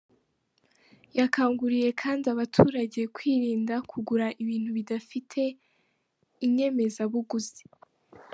Yakanguriye 1.19 1.89
kandi 2.01 2.25
abaturage 2.33 2.99
kwirinda 3.15 3.75
kugura 3.89 4.27
ibintu 4.43 4.69
bidafite 4.77 5.41
inyemezabuguzi. 6.45 7.63